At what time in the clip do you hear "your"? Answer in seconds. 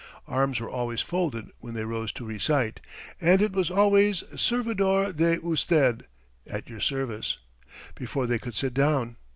6.67-6.79